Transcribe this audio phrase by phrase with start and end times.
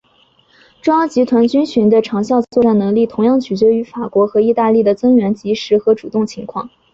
[0.81, 6.71] 中央集团军群的长效作战能力同样取决于法国和意大利的增援的及时和主动情况。